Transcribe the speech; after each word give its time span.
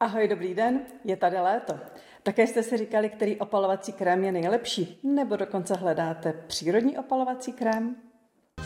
Ahoj, 0.00 0.28
dobrý 0.28 0.54
den, 0.54 0.80
je 1.04 1.16
tady 1.16 1.40
léto. 1.40 1.74
Také 2.22 2.46
jste 2.46 2.62
si 2.62 2.76
říkali, 2.76 3.08
který 3.08 3.36
opalovací 3.36 3.92
krém 3.92 4.24
je 4.24 4.32
nejlepší, 4.32 5.00
nebo 5.02 5.36
dokonce 5.36 5.74
hledáte 5.74 6.32
přírodní 6.32 6.98
opalovací 6.98 7.52
krém? 7.52 7.96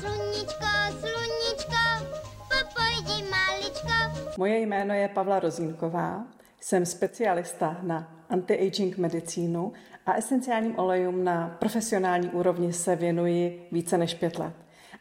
Sluníčko, 0.01 0.67
sluníčko, 0.91 2.07
popojdi 2.49 3.25
maličko. 3.31 4.21
Moje 4.39 4.59
jméno 4.59 4.95
je 4.95 5.09
Pavla 5.09 5.41
Rozínková, 5.41 6.27
jsem 6.61 6.87
specialista 6.87 7.77
na 7.83 8.27
anti-aging 8.31 8.99
medicínu 8.99 9.73
a 10.07 10.15
esenciálním 10.15 10.79
olejům 10.79 11.25
na 11.25 11.57
profesionální 11.59 12.29
úrovni 12.29 12.73
se 12.73 12.97
věnuji 12.97 13.69
více 13.73 13.99
než 13.99 14.15
pět 14.15 14.39
let. 14.39 14.55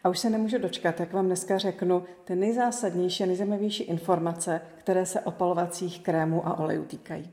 A 0.04 0.09
už 0.09 0.20
se 0.20 0.29
nemůžu 0.29 0.57
dočkat, 0.57 1.00
jak 1.00 1.13
vám 1.13 1.25
dneska 1.25 1.57
řeknu 1.57 2.04
ty 2.23 2.36
nejzásadnější 2.36 3.23
a 3.23 3.27
nejzajímavější 3.27 3.84
informace, 3.84 4.61
které 4.75 5.05
se 5.05 5.21
opalovacích 5.21 6.04
krémů 6.04 6.48
a 6.48 6.59
olejů 6.59 6.86
týkají. 6.86 7.31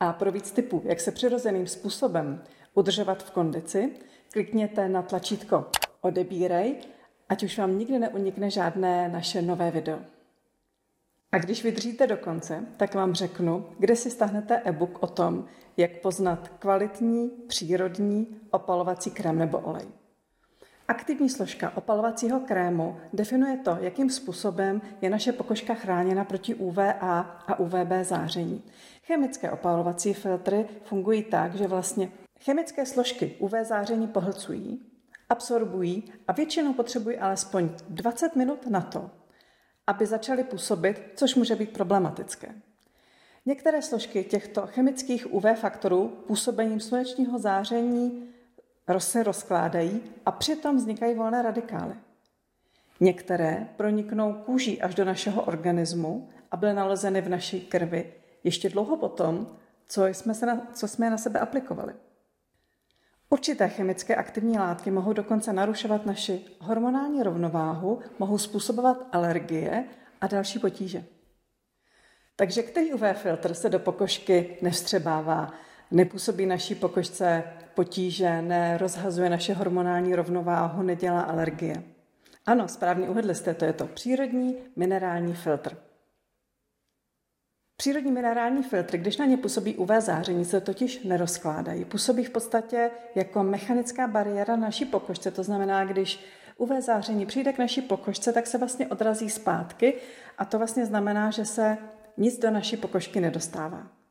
A 0.00 0.12
pro 0.12 0.32
víc 0.32 0.50
typů, 0.50 0.82
jak 0.84 1.00
se 1.00 1.12
přirozeným 1.12 1.66
způsobem 1.66 2.42
udržovat 2.74 3.22
v 3.22 3.30
kondici, 3.30 3.92
klikněte 4.32 4.88
na 4.88 5.02
tlačítko 5.02 5.66
odebírej, 6.00 6.76
ať 7.28 7.42
už 7.42 7.58
vám 7.58 7.78
nikdy 7.78 7.98
neunikne 7.98 8.50
žádné 8.50 9.08
naše 9.08 9.42
nové 9.42 9.70
video. 9.70 9.98
A 11.32 11.38
když 11.38 11.64
vydržíte 11.64 12.06
do 12.06 12.16
konce, 12.16 12.66
tak 12.76 12.94
vám 12.94 13.14
řeknu, 13.14 13.66
kde 13.78 13.96
si 13.96 14.10
stáhnete 14.10 14.62
e-book 14.64 15.02
o 15.02 15.06
tom, 15.06 15.44
jak 15.76 16.00
poznat 16.00 16.48
kvalitní, 16.48 17.30
přírodní 17.48 18.40
opalovací 18.50 19.10
krém 19.10 19.38
nebo 19.38 19.58
olej. 19.58 19.86
Aktivní 20.92 21.30
složka 21.30 21.76
opalovacího 21.76 22.40
krému 22.40 22.96
definuje 23.12 23.56
to, 23.56 23.76
jakým 23.80 24.10
způsobem 24.10 24.82
je 25.00 25.10
naše 25.10 25.32
pokožka 25.32 25.74
chráněna 25.74 26.24
proti 26.24 26.54
UVA 26.54 27.20
a 27.46 27.58
UVB 27.58 27.92
záření. 28.02 28.62
Chemické 29.04 29.50
opalovací 29.50 30.14
filtry 30.14 30.68
fungují 30.84 31.22
tak, 31.22 31.54
že 31.54 31.66
vlastně 31.66 32.12
chemické 32.40 32.86
složky 32.86 33.36
UV 33.38 33.52
záření 33.62 34.06
pohlcují, 34.06 34.82
absorbují 35.28 36.12
a 36.28 36.32
většinou 36.32 36.72
potřebují 36.72 37.18
alespoň 37.18 37.68
20 37.88 38.36
minut 38.36 38.66
na 38.66 38.80
to, 38.80 39.10
aby 39.86 40.06
začaly 40.06 40.44
působit, 40.44 41.02
což 41.16 41.34
může 41.34 41.56
být 41.56 41.72
problematické. 41.72 42.54
Některé 43.46 43.82
složky 43.82 44.24
těchto 44.24 44.66
chemických 44.66 45.34
UV 45.34 45.44
faktorů 45.54 46.08
působením 46.26 46.80
slunečního 46.80 47.38
záření 47.38 48.31
se 48.98 49.22
rozkládají 49.22 50.02
a 50.26 50.32
přitom 50.32 50.76
vznikají 50.76 51.14
volné 51.14 51.42
radikály. 51.42 51.94
Některé 53.00 53.68
proniknou 53.76 54.32
kůží 54.32 54.82
až 54.82 54.94
do 54.94 55.04
našeho 55.04 55.42
organismu 55.42 56.28
a 56.50 56.56
byly 56.56 56.74
nalezeny 56.74 57.20
v 57.20 57.28
naší 57.28 57.60
krvi 57.60 58.12
ještě 58.44 58.68
dlouho 58.68 58.96
potom, 58.96 59.56
co 59.88 60.06
jsme, 60.06 60.34
se 60.34 60.46
na, 60.46 60.66
co 60.74 60.88
jsme 60.88 61.10
na 61.10 61.18
sebe 61.18 61.40
aplikovali. 61.40 61.94
Určité 63.30 63.68
chemické 63.68 64.16
aktivní 64.16 64.58
látky 64.58 64.90
mohou 64.90 65.12
dokonce 65.12 65.52
narušovat 65.52 66.06
naši 66.06 66.44
hormonální 66.60 67.22
rovnováhu, 67.22 68.00
mohou 68.18 68.38
způsobovat 68.38 69.06
alergie 69.12 69.84
a 70.20 70.26
další 70.26 70.58
potíže. 70.58 71.04
Takže 72.36 72.62
který 72.62 72.92
UV 72.92 73.02
filtr 73.14 73.54
se 73.54 73.68
do 73.68 73.78
pokožky 73.78 74.58
nevstřebává, 74.62 75.52
nepůsobí 75.92 76.46
naší 76.46 76.74
pokožce 76.74 77.44
potíže, 77.74 78.42
nerozhazuje 78.42 79.30
naše 79.30 79.54
hormonální 79.54 80.14
rovnováhu, 80.14 80.82
nedělá 80.82 81.20
alergie? 81.20 81.82
Ano, 82.46 82.68
správně 82.68 83.08
uvedli 83.08 83.34
jste, 83.34 83.54
to 83.54 83.64
je 83.64 83.72
to 83.72 83.86
přírodní 83.86 84.56
minerální 84.76 85.34
filtr. 85.34 85.76
Přírodní 87.76 88.12
minerální 88.12 88.62
filtry, 88.62 88.98
když 88.98 89.16
na 89.16 89.24
ně 89.24 89.36
působí 89.36 89.76
UV 89.76 89.90
záření, 89.98 90.44
se 90.44 90.60
totiž 90.60 91.04
nerozkládají. 91.04 91.84
Působí 91.84 92.24
v 92.24 92.30
podstatě 92.30 92.90
jako 93.14 93.42
mechanická 93.42 94.06
bariéra 94.06 94.56
naší 94.56 94.84
pokožce, 94.84 95.30
to 95.30 95.42
znamená, 95.42 95.84
když 95.84 96.24
UV 96.56 96.70
záření 96.80 97.26
přijde 97.26 97.52
k 97.52 97.58
naší 97.58 97.82
pokožce, 97.82 98.32
tak 98.32 98.46
se 98.46 98.58
vlastně 98.58 98.86
odrazí 98.88 99.30
zpátky 99.30 99.94
a 100.38 100.44
to 100.44 100.58
vlastně 100.58 100.86
znamená, 100.86 101.30
že 101.30 101.44
se 101.44 101.78
nic 102.16 102.38
do 102.38 102.50
naší 102.50 102.76
pokožky 102.76 103.20
nedostává. 103.20 104.01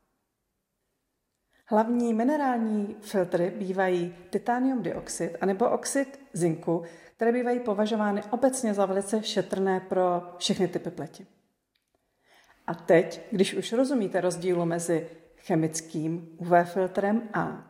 Hlavní 1.71 2.13
minerální 2.13 2.95
filtry 3.01 3.53
bývají 3.57 4.15
titanium 4.29 4.83
dioxid 4.83 5.37
anebo 5.41 5.69
oxid 5.69 6.19
zinku, 6.33 6.83
které 7.15 7.31
bývají 7.31 7.59
považovány 7.59 8.23
obecně 8.29 8.73
za 8.73 8.85
velice 8.85 9.23
šetrné 9.23 9.79
pro 9.79 10.35
všechny 10.37 10.67
typy 10.67 10.89
pleti. 10.91 11.25
A 12.67 12.73
teď, 12.73 13.21
když 13.31 13.53
už 13.53 13.73
rozumíte 13.73 14.21
rozdílu 14.21 14.65
mezi 14.65 15.09
chemickým 15.37 16.29
UV 16.37 16.51
filtrem 16.63 17.29
a 17.33 17.67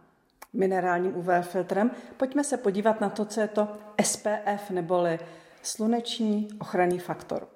minerálním 0.53 1.17
UV 1.17 1.27
filtrem, 1.41 1.91
pojďme 2.17 2.43
se 2.43 2.57
podívat 2.57 3.01
na 3.01 3.09
to, 3.09 3.25
co 3.25 3.41
je 3.41 3.47
to 3.47 3.67
SPF 4.03 4.69
neboli 4.69 5.19
sluneční 5.61 6.49
ochranný 6.59 6.99
faktor. 6.99 7.47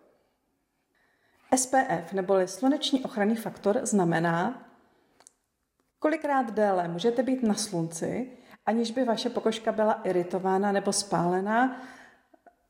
SPF 1.55 2.13
neboli 2.13 2.47
sluneční 2.47 3.03
ochranný 3.03 3.35
faktor 3.35 3.79
znamená, 3.83 4.64
kolikrát 6.05 6.53
déle 6.53 6.87
můžete 6.87 7.23
být 7.23 7.43
na 7.43 7.53
slunci, 7.53 8.31
aniž 8.65 8.91
by 8.91 9.03
vaše 9.03 9.29
pokožka 9.29 9.71
byla 9.71 9.93
iritována 9.93 10.71
nebo 10.71 10.93
spálená 10.93 11.81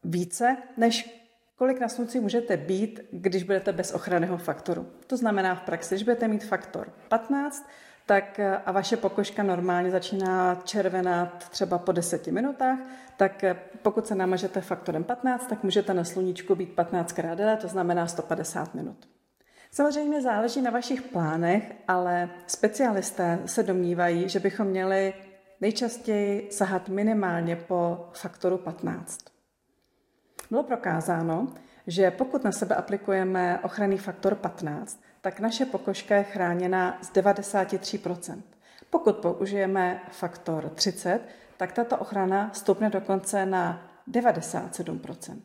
více 0.04 0.58
než 0.78 1.26
kolik 1.56 1.80
na 1.80 1.90
slunci 1.90 2.20
můžete 2.20 2.58
být, 2.58 3.00
když 3.12 3.44
budete 3.44 3.72
bez 3.74 3.92
ochranného 3.92 4.38
faktoru. 4.38 4.88
To 5.08 5.18
znamená 5.18 5.56
v 5.56 5.62
praxi, 5.62 5.96
když 5.96 6.04
budete 6.04 6.28
mít 6.28 6.44
faktor 6.44 6.94
15, 7.10 7.70
tak 8.06 8.40
a 8.66 8.72
vaše 8.72 8.98
pokožka 8.98 9.44
normálně 9.44 9.92
začíná 9.92 10.56
červenat 10.64 11.50
třeba 11.50 11.78
po 11.78 11.92
10 11.92 12.28
minutách, 12.28 12.80
tak 13.18 13.46
pokud 13.82 14.08
se 14.08 14.16
namažete 14.16 14.62
faktorem 14.62 15.04
15, 15.04 15.48
tak 15.48 15.64
můžete 15.64 15.94
na 15.94 16.04
sluníčku 16.04 16.56
být 16.56 16.76
15 16.76 17.12
krát 17.12 17.36
déle, 17.36 17.58
to 17.58 17.68
znamená 17.68 18.08
150 18.08 18.76
minut. 18.76 19.15
Samozřejmě 19.76 20.22
záleží 20.22 20.62
na 20.62 20.72
vašich 20.72 21.02
plánech, 21.02 21.74
ale 21.88 22.30
specialisté 22.48 23.40
se 23.46 23.64
domnívají, 23.64 24.30
že 24.30 24.40
bychom 24.40 24.68
měli 24.68 25.14
nejčastěji 25.62 26.48
sahat 26.52 26.90
minimálně 26.90 27.56
po 27.56 28.10
faktoru 28.14 28.58
15. 28.58 29.20
Bylo 30.50 30.64
prokázáno, 30.64 31.48
že 31.88 32.12
pokud 32.12 32.44
na 32.44 32.52
sebe 32.52 32.76
aplikujeme 32.76 33.60
ochranný 33.64 33.98
faktor 33.98 34.36
15, 34.36 35.02
tak 35.22 35.40
naše 35.40 35.66
pokožka 35.66 36.16
je 36.16 36.24
chráněna 36.24 36.98
z 37.02 37.12
93%. 37.12 38.42
Pokud 38.90 39.16
použijeme 39.16 40.02
faktor 40.12 40.70
30, 40.70 41.20
tak 41.58 41.72
tato 41.72 41.98
ochrana 41.98 42.52
stoupne 42.54 42.90
dokonce 42.90 43.46
na 43.46 43.88
97%. 44.12 45.40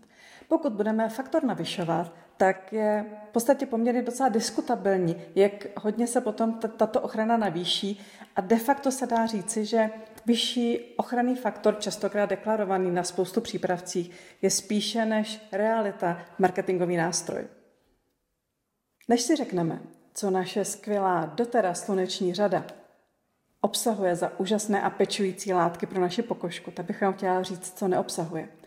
Pokud 0.50 0.72
budeme 0.72 1.08
faktor 1.08 1.44
navyšovat, 1.44 2.12
tak 2.36 2.72
je 2.72 3.04
v 3.28 3.32
podstatě 3.32 3.66
poměrně 3.66 4.02
docela 4.02 4.28
diskutabilní, 4.28 5.16
jak 5.34 5.52
hodně 5.78 6.06
se 6.06 6.20
potom 6.20 6.52
tato 6.52 7.00
ochrana 7.00 7.36
navýší 7.36 8.00
a 8.36 8.40
de 8.40 8.58
facto 8.58 8.90
se 8.92 9.06
dá 9.06 9.26
říci, 9.26 9.66
že 9.66 9.90
vyšší 10.26 10.94
ochranný 10.96 11.36
faktor, 11.36 11.76
častokrát 11.78 12.30
deklarovaný 12.30 12.90
na 12.90 13.02
spoustu 13.02 13.40
přípravcích, 13.40 14.10
je 14.42 14.50
spíše 14.50 15.04
než 15.04 15.48
realita 15.52 16.22
marketingový 16.38 16.96
nástroj. 16.96 17.44
Než 19.08 19.22
si 19.22 19.36
řekneme, 19.36 19.80
co 20.14 20.30
naše 20.30 20.64
skvělá 20.64 21.26
dotera 21.26 21.74
sluneční 21.74 22.34
řada 22.34 22.64
obsahuje 23.60 24.16
za 24.16 24.40
úžasné 24.40 24.82
a 24.82 24.90
pečující 24.90 25.52
látky 25.52 25.86
pro 25.86 26.00
naši 26.00 26.22
pokožku, 26.22 26.70
tak 26.70 26.86
bych 26.86 27.00
vám 27.00 27.12
chtěla 27.12 27.42
říct, 27.42 27.78
co 27.78 27.88
neobsahuje. 27.88 28.59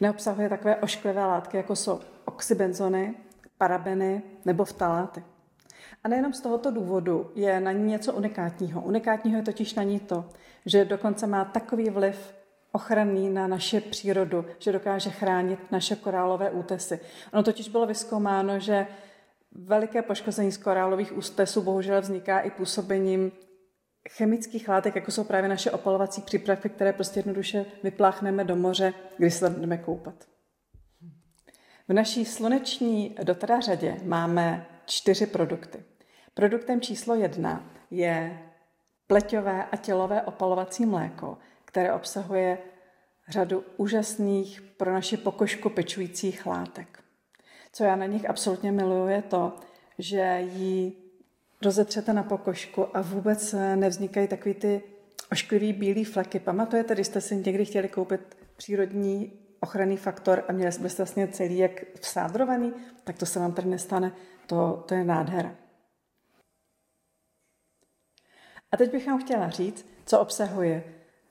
Neobsahuje 0.00 0.48
takové 0.48 0.76
ošklivé 0.76 1.26
látky, 1.26 1.56
jako 1.56 1.76
jsou 1.76 2.00
oxybenzony, 2.24 3.14
parabeny 3.58 4.22
nebo 4.44 4.64
vtaláty. 4.64 5.22
A 6.04 6.08
nejenom 6.08 6.32
z 6.32 6.40
tohoto 6.40 6.70
důvodu 6.70 7.30
je 7.34 7.60
na 7.60 7.72
ní 7.72 7.90
něco 7.90 8.12
unikátního. 8.12 8.82
Unikátního 8.82 9.36
je 9.36 9.42
totiž 9.42 9.74
na 9.74 9.82
ní 9.82 10.00
to, 10.00 10.24
že 10.66 10.84
dokonce 10.84 11.26
má 11.26 11.44
takový 11.44 11.90
vliv 11.90 12.34
ochranný 12.72 13.30
na 13.30 13.46
naše 13.46 13.80
přírodu, 13.80 14.44
že 14.58 14.72
dokáže 14.72 15.10
chránit 15.10 15.72
naše 15.72 15.96
korálové 15.96 16.50
útesy. 16.50 17.00
Ono 17.32 17.42
totiž 17.42 17.68
bylo 17.68 17.86
vyskoumáno, 17.86 18.58
že 18.58 18.86
veliké 19.52 20.02
poškození 20.02 20.52
z 20.52 20.56
korálových 20.56 21.16
útesů 21.16 21.62
bohužel 21.62 22.00
vzniká 22.00 22.40
i 22.40 22.50
působením 22.50 23.32
chemických 24.10 24.68
látek, 24.68 24.94
jako 24.94 25.10
jsou 25.10 25.24
právě 25.24 25.48
naše 25.48 25.70
opalovací 25.70 26.22
přípravky, 26.22 26.68
které 26.68 26.92
prostě 26.92 27.18
jednoduše 27.18 27.66
vypláchneme 27.82 28.44
do 28.44 28.56
moře, 28.56 28.94
když 29.18 29.34
se 29.34 29.50
jdeme 29.50 29.78
koupat. 29.78 30.14
V 31.88 31.92
naší 31.92 32.24
sluneční 32.24 33.16
dotada 33.22 33.60
řadě 33.60 33.96
máme 34.04 34.66
čtyři 34.86 35.26
produkty. 35.26 35.84
Produktem 36.34 36.80
číslo 36.80 37.14
jedna 37.14 37.70
je 37.90 38.42
pleťové 39.06 39.64
a 39.64 39.76
tělové 39.76 40.22
opalovací 40.22 40.86
mléko, 40.86 41.38
které 41.64 41.92
obsahuje 41.92 42.58
řadu 43.28 43.64
úžasných 43.76 44.60
pro 44.60 44.92
naši 44.92 45.16
pokožku 45.16 45.70
pečujících 45.70 46.46
látek. 46.46 47.04
Co 47.72 47.84
já 47.84 47.96
na 47.96 48.06
nich 48.06 48.30
absolutně 48.30 48.72
miluju 48.72 49.08
je 49.08 49.22
to, 49.22 49.52
že 49.98 50.38
ji 50.40 51.07
rozetřete 51.62 52.12
na 52.12 52.22
pokožku 52.22 52.96
a 52.96 53.00
vůbec 53.00 53.54
nevznikají 53.74 54.28
takový 54.28 54.54
ty 54.54 54.82
ošklivý 55.32 55.72
bílý 55.72 56.04
fleky. 56.04 56.40
Pamatujete, 56.40 56.94
když 56.94 57.06
jste 57.06 57.20
si 57.20 57.36
někdy 57.36 57.64
chtěli 57.64 57.88
koupit 57.88 58.36
přírodní 58.56 59.32
ochranný 59.60 59.96
faktor 59.96 60.44
a 60.48 60.52
měli 60.52 60.78
byste 60.80 61.02
vlastně 61.02 61.28
celý 61.28 61.58
jak 61.58 61.72
vsádrovaný, 62.00 62.72
tak 63.04 63.18
to 63.18 63.26
se 63.26 63.38
vám 63.38 63.52
tady 63.52 63.68
nestane. 63.68 64.12
To, 64.46 64.84
to 64.88 64.94
je 64.94 65.04
nádhera. 65.04 65.54
A 68.72 68.76
teď 68.76 68.92
bych 68.92 69.06
vám 69.06 69.20
chtěla 69.20 69.50
říct, 69.50 69.86
co 70.06 70.20
obsahuje 70.20 70.84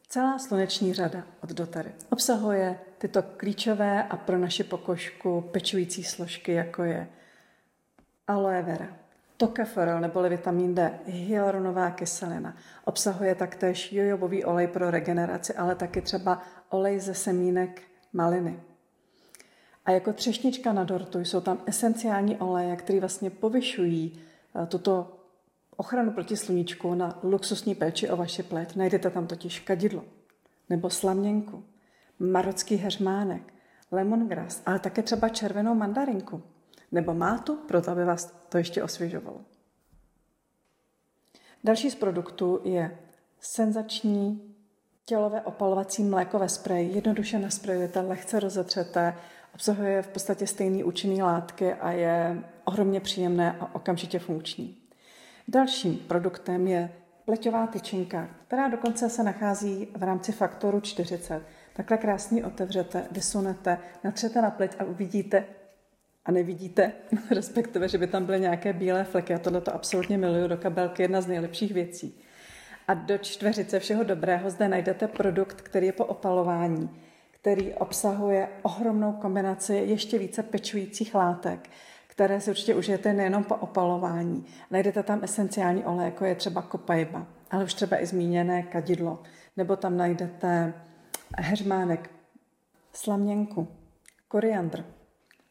celá 0.07 0.39
sluneční 0.39 0.93
řada 0.93 1.23
od 1.43 1.49
dotary. 1.49 1.91
Obsahuje 2.09 2.79
tyto 2.97 3.23
klíčové 3.23 4.03
a 4.03 4.17
pro 4.17 4.37
naši 4.37 4.63
pokožku 4.63 5.41
pečující 5.41 6.03
složky, 6.03 6.51
jako 6.51 6.83
je 6.83 7.07
aloe 8.27 8.61
vera, 8.61 8.97
tokaforel 9.37 9.99
neboli 9.99 10.29
vitamin 10.29 10.75
D, 10.75 10.99
hyaluronová 11.05 11.91
kyselina. 11.91 12.57
Obsahuje 12.85 13.35
taktéž 13.35 13.93
jojobový 13.93 14.45
olej 14.45 14.67
pro 14.67 14.91
regeneraci, 14.91 15.53
ale 15.53 15.75
taky 15.75 16.01
třeba 16.01 16.41
olej 16.69 16.99
ze 16.99 17.13
semínek 17.13 17.81
maliny. 18.13 18.59
A 19.85 19.91
jako 19.91 20.13
třešnička 20.13 20.73
na 20.73 20.83
dortu 20.83 21.19
jsou 21.19 21.41
tam 21.41 21.57
esenciální 21.65 22.37
oleje, 22.37 22.75
které 22.75 22.99
vlastně 22.99 23.29
povyšují 23.29 24.19
eh, 24.55 24.65
tuto 24.65 25.17
ochranu 25.77 26.11
proti 26.11 26.37
sluníčku 26.37 26.95
na 26.95 27.19
luxusní 27.23 27.75
péči 27.75 28.09
o 28.09 28.17
vaši 28.17 28.43
pleť. 28.43 28.75
Najdete 28.75 29.09
tam 29.09 29.27
totiž 29.27 29.59
kadidlo 29.59 30.03
nebo 30.69 30.89
slaměnku, 30.89 31.63
marocký 32.19 32.75
heřmánek, 32.75 33.53
lemongrass, 33.91 34.61
ale 34.65 34.79
také 34.79 35.01
třeba 35.01 35.29
červenou 35.29 35.75
mandarinku 35.75 36.43
nebo 36.91 37.13
mátu, 37.13 37.55
proto 37.55 37.91
aby 37.91 38.05
vás 38.05 38.35
to 38.49 38.57
ještě 38.57 38.83
osvěžovalo. 38.83 39.41
Další 41.63 41.91
z 41.91 41.95
produktů 41.95 42.61
je 42.63 42.97
senzační 43.39 44.55
tělové 45.05 45.41
opalovací 45.41 46.03
mléko 46.03 46.39
ve 46.39 46.49
spreji. 46.49 46.95
Jednoduše 46.95 47.39
nasprejujete, 47.39 47.99
lehce 47.99 48.39
rozetřete, 48.39 49.15
obsahuje 49.55 50.01
v 50.01 50.07
podstatě 50.07 50.47
stejné 50.47 50.83
účinné 50.83 51.23
látky 51.23 51.73
a 51.73 51.91
je 51.91 52.43
ohromně 52.65 52.99
příjemné 52.99 53.57
a 53.59 53.75
okamžitě 53.75 54.19
funkční. 54.19 54.77
Dalším 55.47 55.97
produktem 55.97 56.67
je 56.67 56.89
pleťová 57.25 57.67
tyčinka, 57.67 58.29
která 58.47 58.67
dokonce 58.67 59.09
se 59.09 59.23
nachází 59.23 59.87
v 59.97 60.03
rámci 60.03 60.31
faktoru 60.31 60.79
40. 60.79 61.43
Takhle 61.73 61.97
krásně 61.97 62.45
otevřete, 62.45 63.07
vysunete, 63.11 63.79
natřete 64.03 64.41
na 64.41 64.51
pleť 64.51 64.75
a 64.79 64.83
uvidíte 64.83 65.45
a 66.27 66.31
nevidíte, 66.31 66.91
respektive, 67.31 67.89
že 67.89 67.97
by 67.97 68.07
tam 68.07 68.25
byly 68.25 68.39
nějaké 68.39 68.73
bílé 68.73 69.03
fleky. 69.03 69.33
Já 69.33 69.39
tohle 69.39 69.61
to 69.61 69.75
absolutně 69.75 70.17
miluju 70.17 70.47
do 70.47 70.57
kabelky, 70.57 71.01
jedna 71.01 71.21
z 71.21 71.27
nejlepších 71.27 71.73
věcí. 71.73 72.21
A 72.87 72.93
do 72.93 73.17
čtveřice 73.17 73.79
všeho 73.79 74.03
dobrého 74.03 74.49
zde 74.49 74.67
najdete 74.67 75.07
produkt, 75.07 75.61
který 75.61 75.85
je 75.85 75.93
po 75.93 76.05
opalování, 76.05 76.89
který 77.31 77.73
obsahuje 77.73 78.47
ohromnou 78.61 79.11
kombinaci 79.11 79.73
ještě 79.75 80.19
více 80.19 80.43
pečujících 80.43 81.15
látek, 81.15 81.69
které 82.07 82.41
si 82.41 82.49
určitě 82.49 82.75
užijete 82.75 83.13
nejenom 83.13 83.43
po 83.43 83.55
opalování. 83.55 84.45
Najdete 84.71 85.03
tam 85.03 85.23
esenciální 85.23 85.85
olej, 85.85 86.05
jako 86.05 86.25
je 86.25 86.35
třeba 86.35 86.61
kopajba, 86.61 87.27
ale 87.51 87.63
už 87.63 87.73
třeba 87.73 88.01
i 88.01 88.05
zmíněné 88.05 88.63
kadidlo. 88.63 89.23
Nebo 89.57 89.75
tam 89.75 89.97
najdete 89.97 90.73
heřmánek, 91.37 92.09
slaměnku, 92.93 93.67
koriandr 94.27 94.96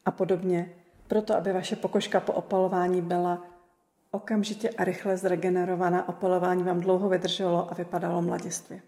a 0.06 0.11
podobně, 0.11 0.73
proto 1.08 1.37
aby 1.37 1.53
vaše 1.53 1.76
pokožka 1.76 2.20
po 2.20 2.32
opalování 2.32 3.03
byla 3.03 3.44
okamžitě 4.11 4.70
a 4.70 4.85
rychle 4.85 5.17
zregenerovaná, 5.17 6.08
opalování 6.08 6.62
vám 6.62 6.81
dlouho 6.81 7.08
vydrželo 7.08 7.70
a 7.70 7.75
vypadalo 7.75 8.23
mladistvě. 8.23 8.81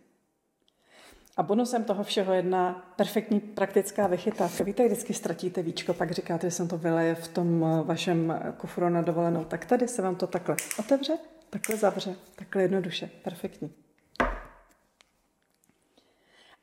A 1.36 1.42
bonusem 1.42 1.84
toho 1.84 2.04
všeho 2.04 2.32
jedna 2.32 2.92
perfektní 2.96 3.40
praktická 3.40 4.06
vychytávka. 4.06 4.64
Víte, 4.64 4.86
vždycky 4.86 5.14
ztratíte 5.14 5.62
víčko, 5.62 5.94
pak 5.94 6.10
říkáte, 6.10 6.46
že 6.46 6.50
jsem 6.50 6.68
to 6.68 6.78
vyleje 6.78 7.14
v 7.14 7.28
tom 7.28 7.64
eh, 7.64 7.82
vašem 7.82 8.30
eh, 8.30 8.52
kufru 8.56 8.88
na 8.88 9.02
dovolenou. 9.02 9.44
Tak 9.44 9.64
tady 9.64 9.88
se 9.88 10.02
vám 10.02 10.16
to 10.16 10.26
takhle 10.26 10.56
otevře, 10.78 11.18
takhle 11.50 11.76
zavře, 11.76 12.14
takhle 12.36 12.62
jednoduše. 12.62 13.10
Perfektní. 13.24 13.87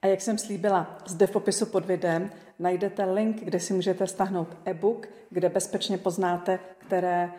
A 0.06 0.08
jak 0.08 0.22
jsem 0.22 0.38
slíbila, 0.38 0.98
zde 1.06 1.28
v 1.28 1.32
popisu 1.32 1.66
pod 1.66 1.86
videem 1.86 2.32
najdete 2.60 3.06
link, 3.06 3.44
kde 3.44 3.60
si 3.60 3.74
můžete 3.74 4.08
stáhnout 4.08 4.48
e-book, 4.66 5.08
kde 5.30 5.50
bezpečně 5.50 5.98
poznáte, 5.98 6.60
které 6.78 7.32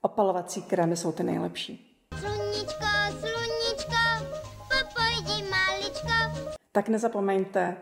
opalovací 0.00 0.62
krémy 0.62 0.96
jsou 0.96 1.12
ty 1.12 1.22
nejlepší. 1.22 1.98
Sluníčko, 2.18 2.86
sluníčko, 3.10 3.96
popojdi 4.58 5.50
maličko. 5.50 6.40
Tak 6.72 6.88
nezapomeňte 6.88 7.76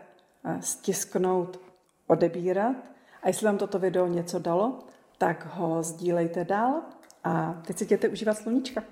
eh, 0.45 0.61
stisknout 0.61 1.59
odebírat 2.07 2.75
a 3.21 3.27
jestli 3.27 3.45
vám 3.45 3.57
toto 3.57 3.79
video 3.79 4.07
něco 4.07 4.39
dalo, 4.39 4.79
tak 5.17 5.55
ho 5.55 5.83
sdílejte 5.83 6.45
dál 6.45 6.81
a 7.23 7.61
teď 7.67 7.77
si 7.77 7.83
jděte 7.83 8.09
užívat 8.09 8.37
sluníčka. 8.37 8.83